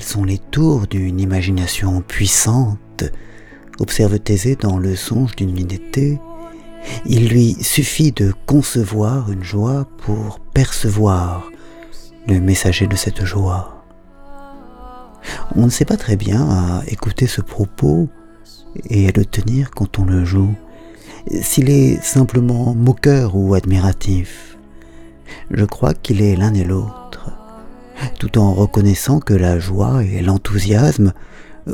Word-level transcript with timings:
sont 0.00 0.24
les 0.24 0.38
tours 0.38 0.86
d'une 0.86 1.20
imagination 1.20 2.00
puissante, 2.00 3.04
observe 3.80 4.18
Thésée 4.18 4.56
dans 4.56 4.78
le 4.78 4.96
songe 4.96 5.36
d'une 5.36 5.52
nuit 5.52 5.66
il 7.06 7.28
lui 7.28 7.54
suffit 7.60 8.12
de 8.12 8.32
concevoir 8.46 9.30
une 9.30 9.44
joie 9.44 9.86
pour 9.98 10.40
percevoir 10.40 11.50
le 12.26 12.40
messager 12.40 12.86
de 12.86 12.96
cette 12.96 13.24
joie. 13.24 13.84
On 15.54 15.64
ne 15.64 15.70
sait 15.70 15.84
pas 15.84 15.96
très 15.96 16.16
bien 16.16 16.48
à 16.48 16.82
écouter 16.88 17.26
ce 17.26 17.40
propos 17.40 18.08
et 18.88 19.08
à 19.08 19.12
le 19.12 19.24
tenir 19.24 19.70
quand 19.70 19.98
on 19.98 20.04
le 20.04 20.24
joue, 20.24 20.54
s'il 21.40 21.70
est 21.70 22.02
simplement 22.02 22.74
moqueur 22.74 23.36
ou 23.36 23.54
admiratif. 23.54 24.58
Je 25.50 25.64
crois 25.64 25.94
qu'il 25.94 26.20
est 26.22 26.36
l'un 26.36 26.54
et 26.54 26.64
l'autre, 26.64 27.01
tout 28.18 28.38
en 28.38 28.52
reconnaissant 28.52 29.20
que 29.20 29.34
la 29.34 29.58
joie 29.58 30.04
et 30.04 30.22
l'enthousiasme, 30.22 31.12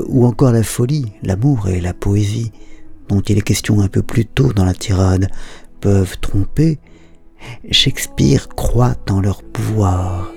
ou 0.06 0.26
encore 0.26 0.52
la 0.52 0.62
folie, 0.62 1.12
l'amour 1.22 1.68
et 1.68 1.80
la 1.80 1.94
poésie, 1.94 2.52
dont 3.08 3.20
il 3.20 3.38
est 3.38 3.42
question 3.42 3.80
un 3.80 3.88
peu 3.88 4.02
plus 4.02 4.26
tôt 4.26 4.52
dans 4.52 4.64
la 4.64 4.74
tirade, 4.74 5.28
peuvent 5.80 6.18
tromper, 6.20 6.78
Shakespeare 7.70 8.48
croit 8.48 8.96
en 9.08 9.20
leur 9.20 9.42
pouvoir, 9.42 10.32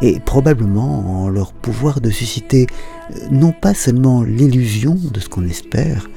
et 0.00 0.20
probablement 0.20 1.24
en 1.24 1.28
leur 1.28 1.52
pouvoir 1.52 2.00
de 2.00 2.10
susciter 2.10 2.66
euh, 3.10 3.28
non 3.30 3.52
pas 3.52 3.74
seulement 3.74 4.22
l'illusion 4.22 4.94
de 4.94 5.20
ce 5.20 5.28
qu'on 5.28 5.46
espère, 5.46 6.08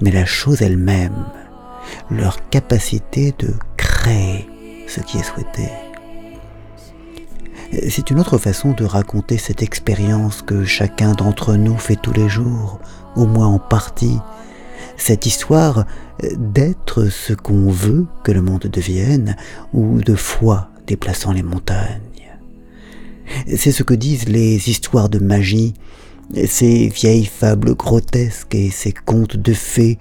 mais 0.00 0.10
la 0.10 0.24
chose 0.24 0.62
elle-même, 0.62 1.26
leur 2.10 2.48
capacité 2.48 3.34
de 3.38 3.54
créer 3.76 4.46
ce 4.88 5.00
qui 5.00 5.18
est 5.18 5.22
souhaité. 5.22 5.68
C'est 7.88 8.10
une 8.10 8.20
autre 8.20 8.38
façon 8.38 8.72
de 8.72 8.84
raconter 8.84 9.38
cette 9.38 9.62
expérience 9.62 10.40
que 10.40 10.64
chacun 10.64 11.12
d'entre 11.12 11.56
nous 11.56 11.76
fait 11.76 11.96
tous 11.96 12.12
les 12.12 12.28
jours, 12.28 12.80
au 13.16 13.26
moins 13.26 13.48
en 13.48 13.58
partie, 13.58 14.18
cette 14.96 15.26
histoire 15.26 15.84
d'être 16.38 17.06
ce 17.06 17.34
qu'on 17.34 17.70
veut 17.70 18.06
que 18.24 18.32
le 18.32 18.40
monde 18.40 18.66
devienne, 18.72 19.36
ou 19.74 20.00
de 20.00 20.14
foi 20.14 20.70
déplaçant 20.86 21.32
les 21.32 21.42
montagnes. 21.42 22.00
C'est 23.56 23.72
ce 23.72 23.82
que 23.82 23.94
disent 23.94 24.28
les 24.28 24.70
histoires 24.70 25.08
de 25.08 25.18
magie, 25.18 25.74
ces 26.46 26.88
vieilles 26.88 27.26
fables 27.26 27.74
grotesques 27.74 28.54
et 28.54 28.70
ces 28.70 28.92
contes 28.92 29.36
de 29.36 29.52
fées 29.52 29.98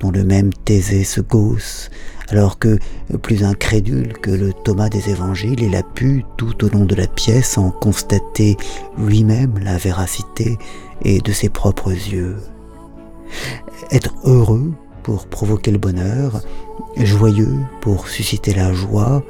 dont 0.00 0.10
le 0.10 0.24
même 0.24 0.52
Thésée 0.52 1.04
se 1.04 1.20
gausse, 1.20 1.90
alors 2.28 2.58
que, 2.58 2.78
plus 3.22 3.44
incrédule 3.44 4.14
que 4.14 4.30
le 4.30 4.52
Thomas 4.52 4.88
des 4.88 5.10
évangiles, 5.10 5.60
il 5.60 5.76
a 5.76 5.82
pu, 5.82 6.24
tout 6.36 6.64
au 6.64 6.68
long 6.68 6.84
de 6.84 6.94
la 6.94 7.06
pièce, 7.06 7.58
en 7.58 7.70
constater 7.70 8.56
lui-même 8.98 9.58
la 9.62 9.78
véracité 9.78 10.58
et 11.02 11.20
de 11.20 11.32
ses 11.32 11.48
propres 11.48 11.92
yeux. 11.92 12.36
Être 13.90 14.14
heureux 14.24 14.72
pour 15.02 15.26
provoquer 15.26 15.70
le 15.70 15.78
bonheur, 15.78 16.42
joyeux 16.96 17.58
pour 17.80 18.08
susciter 18.08 18.54
la 18.54 18.72
joie, 18.72 19.22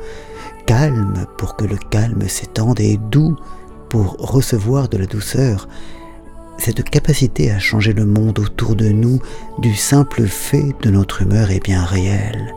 calme 0.67 1.27
pour 1.37 1.56
que 1.56 1.64
le 1.64 1.77
calme 1.77 2.28
s'étende 2.28 2.81
et 2.81 2.98
doux 3.11 3.37
pour 3.89 4.17
recevoir 4.19 4.89
de 4.89 4.98
la 4.98 5.06
douceur, 5.06 5.69
cette 6.59 6.83
capacité 6.83 7.51
à 7.51 7.59
changer 7.59 7.93
le 7.93 8.05
monde 8.05 8.39
autour 8.39 8.77
de 8.77 8.89
nous 8.89 9.21
du 9.59 9.75
simple 9.75 10.27
fait 10.27 10.75
de 10.83 10.91
notre 10.91 11.23
humeur 11.23 11.51
est 11.51 11.62
bien 11.62 11.85
réelle. 11.85 12.55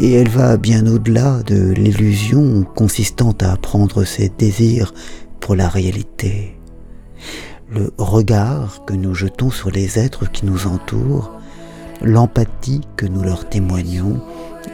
Et 0.00 0.12
elle 0.12 0.28
va 0.28 0.56
bien 0.56 0.86
au-delà 0.86 1.42
de 1.44 1.70
l'illusion 1.72 2.64
consistant 2.64 3.34
à 3.40 3.56
prendre 3.56 4.04
ses 4.04 4.28
désirs 4.28 4.92
pour 5.40 5.54
la 5.54 5.68
réalité. 5.68 6.56
Le 7.70 7.92
regard 7.98 8.84
que 8.86 8.94
nous 8.94 9.14
jetons 9.14 9.50
sur 9.50 9.70
les 9.70 9.98
êtres 9.98 10.30
qui 10.30 10.46
nous 10.46 10.66
entourent, 10.66 11.32
l'empathie 12.02 12.80
que 12.96 13.06
nous 13.06 13.22
leur 13.22 13.48
témoignons, 13.48 14.20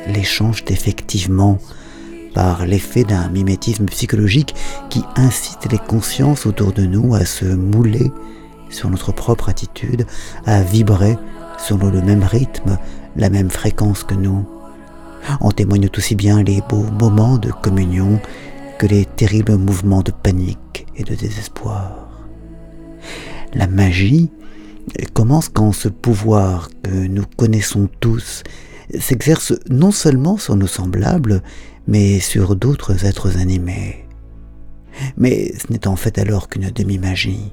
les 0.09 0.23
changent 0.23 0.65
effectivement 0.69 1.59
par 2.35 2.67
l'effet 2.67 3.05
d'un 3.05 3.29
mimétisme 3.29 3.87
psychologique 3.87 4.55
qui 4.91 5.03
incite 5.17 5.71
les 5.71 5.79
consciences 5.79 6.47
autour 6.47 6.73
de 6.73 6.85
nous 6.85 7.15
à 7.15 7.25
se 7.25 7.45
mouler 7.45 8.11
sur 8.75 8.91
notre 8.91 9.13
propre 9.13 9.49
attitude, 9.49 10.07
à 10.45 10.63
vibrer 10.63 11.17
selon 11.59 11.91
le 11.91 12.03
même 12.03 12.25
rythme, 12.25 12.79
la 13.17 13.31
même 13.31 13.51
fréquence 13.51 14.05
que 14.05 14.15
nous. 14.15 14.47
En 15.41 15.51
témoignent 15.51 15.89
aussi 15.97 16.15
bien 16.15 16.43
les 16.43 16.61
beaux 16.69 16.85
moments 17.01 17.39
de 17.39 17.51
communion 17.51 18.21
que 18.79 18.87
les 18.87 19.07
terribles 19.07 19.57
mouvements 19.57 20.03
de 20.03 20.11
panique 20.11 20.87
et 20.97 21.05
de 21.05 21.15
désespoir. 21.15 22.09
La 23.55 23.67
magie 23.67 24.31
commence 25.13 25.49
quand 25.49 25.73
ce 25.73 25.89
pouvoir 25.89 26.69
que 26.83 26.91
nous 26.91 27.25
connaissons 27.37 27.89
tous 28.01 28.43
s'exerce 28.99 29.55
non 29.71 29.91
seulement 29.91 30.37
sur 30.37 30.57
nos 30.57 30.67
semblables, 30.67 31.43
mais 31.87 32.21
sur 32.21 32.57
d'autres 32.57 33.07
êtres 33.07 33.39
animés. 33.39 34.07
Mais 35.17 35.53
ce 35.57 35.73
n'est 35.73 35.89
en 35.89 35.97
fait 35.97 36.19
alors 36.19 36.49
qu'une 36.49 36.71
demi-magie. 36.71 37.53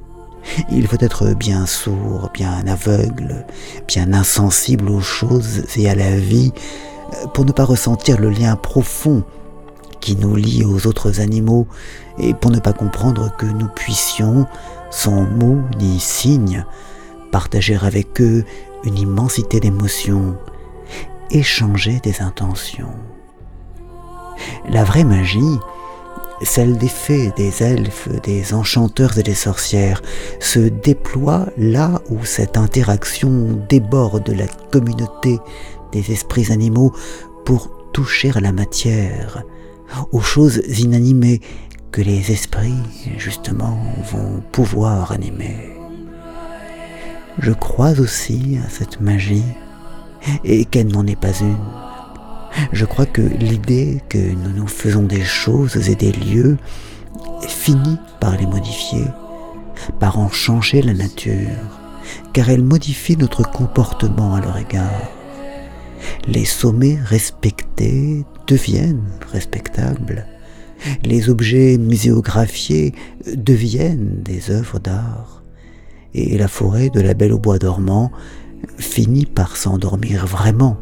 Il 0.71 0.87
faut 0.87 0.97
être 0.99 1.33
bien 1.33 1.65
sourd, 1.65 2.29
bien 2.33 2.65
aveugle, 2.67 3.45
bien 3.87 4.13
insensible 4.13 4.89
aux 4.89 5.01
choses 5.01 5.65
et 5.77 5.89
à 5.89 5.95
la 5.95 6.17
vie 6.17 6.51
pour 7.33 7.45
ne 7.45 7.51
pas 7.51 7.65
ressentir 7.65 8.19
le 8.19 8.29
lien 8.29 8.55
profond 8.55 9.23
qui 9.99 10.15
nous 10.15 10.35
lie 10.35 10.63
aux 10.65 10.87
autres 10.87 11.21
animaux 11.21 11.67
et 12.17 12.33
pour 12.33 12.51
ne 12.51 12.59
pas 12.59 12.73
comprendre 12.73 13.31
que 13.37 13.45
nous 13.45 13.67
puissions, 13.67 14.47
sans 14.89 15.21
mots 15.23 15.61
ni 15.79 15.99
signes, 15.99 16.65
partager 17.31 17.75
avec 17.75 18.19
eux 18.19 18.43
une 18.83 18.97
immensité 18.97 19.59
d'émotions, 19.59 20.35
échanger 21.29 21.99
des 22.01 22.21
intentions. 22.21 22.95
La 24.67 24.83
vraie 24.83 25.03
magie, 25.03 25.59
celle 26.43 26.77
des 26.77 26.87
fées, 26.87 27.31
des 27.35 27.63
elfes, 27.63 28.09
des 28.23 28.53
enchanteurs 28.53 29.17
et 29.17 29.23
des 29.23 29.35
sorcières, 29.35 30.01
se 30.39 30.59
déploie 30.59 31.47
là 31.57 32.01
où 32.09 32.23
cette 32.25 32.57
interaction 32.57 33.63
déborde 33.69 34.29
la 34.29 34.47
communauté 34.71 35.39
des 35.91 36.11
esprits 36.11 36.51
animaux 36.51 36.93
pour 37.45 37.69
toucher 37.93 38.31
à 38.35 38.39
la 38.39 38.51
matière, 38.51 39.43
aux 40.11 40.21
choses 40.21 40.61
inanimées 40.79 41.41
que 41.91 42.01
les 42.01 42.31
esprits, 42.31 42.81
justement, 43.17 43.77
vont 44.11 44.41
pouvoir 44.51 45.11
animer. 45.11 45.75
Je 47.39 47.51
crois 47.51 47.99
aussi 47.99 48.57
à 48.65 48.69
cette 48.69 49.01
magie, 49.01 49.43
et 50.43 50.65
qu'elle 50.65 50.87
n'en 50.87 51.05
est 51.07 51.19
pas 51.19 51.33
une. 51.39 51.57
Je 52.71 52.85
crois 52.85 53.05
que 53.05 53.21
l'idée 53.21 54.01
que 54.09 54.17
nous 54.17 54.51
nous 54.55 54.67
faisons 54.67 55.03
des 55.03 55.23
choses 55.23 55.89
et 55.89 55.95
des 55.95 56.11
lieux 56.11 56.57
finit 57.47 57.97
par 58.19 58.37
les 58.37 58.45
modifier, 58.45 59.05
par 59.99 60.19
en 60.19 60.29
changer 60.29 60.81
la 60.81 60.93
nature, 60.93 61.79
car 62.33 62.49
elle 62.49 62.63
modifie 62.63 63.17
notre 63.17 63.43
comportement 63.43 64.35
à 64.35 64.41
leur 64.41 64.57
égard. 64.57 65.09
Les 66.27 66.45
sommets 66.45 66.99
respectés 67.03 68.25
deviennent 68.47 69.11
respectables. 69.31 70.25
Les 71.03 71.29
objets 71.29 71.77
muséographiés 71.77 72.93
deviennent 73.35 74.21
des 74.23 74.49
œuvres 74.49 74.79
d'art. 74.79 75.43
Et 76.13 76.37
la 76.37 76.47
forêt 76.47 76.89
de 76.89 76.99
la 76.99 77.13
Belle 77.13 77.33
au 77.33 77.39
Bois 77.39 77.59
dormant 77.59 78.11
finit 78.77 79.25
par 79.25 79.55
s'endormir 79.55 80.25
vraiment 80.25 80.77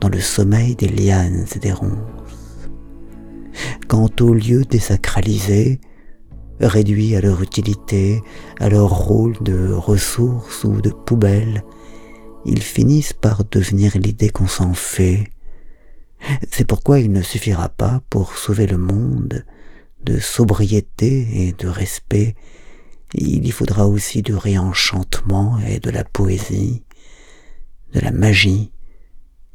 dans 0.00 0.08
le 0.08 0.20
sommeil 0.20 0.76
des 0.76 0.88
lianes 0.88 1.46
et 1.54 1.58
des 1.58 1.72
ronces. 1.72 2.68
Quant 3.88 4.10
aux 4.20 4.34
lieux 4.34 4.64
désacralisés, 4.64 5.80
réduits 6.60 7.16
à 7.16 7.20
leur 7.20 7.42
utilité, 7.42 8.22
à 8.60 8.68
leur 8.68 8.90
rôle 8.90 9.36
de 9.40 9.72
ressources 9.72 10.64
ou 10.64 10.80
de 10.80 10.90
poubelle, 10.90 11.64
ils 12.44 12.62
finissent 12.62 13.12
par 13.12 13.44
devenir 13.44 13.96
l'idée 13.96 14.30
qu'on 14.30 14.46
s'en 14.46 14.74
fait. 14.74 15.24
C'est 16.50 16.66
pourquoi 16.66 17.00
il 17.00 17.12
ne 17.12 17.22
suffira 17.22 17.68
pas, 17.68 18.00
pour 18.10 18.36
sauver 18.36 18.66
le 18.66 18.78
monde, 18.78 19.44
de 20.04 20.18
sobriété 20.18 21.46
et 21.46 21.52
de 21.52 21.68
respect, 21.68 22.34
il 23.14 23.46
y 23.46 23.50
faudra 23.50 23.88
aussi 23.88 24.22
du 24.22 24.34
réenchantement 24.34 25.58
et 25.66 25.80
de 25.80 25.90
la 25.90 26.04
poésie, 26.04 26.82
de 27.94 28.00
la 28.00 28.10
magie 28.10 28.70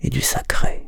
et 0.03 0.09
du 0.09 0.21
sacré. 0.21 0.82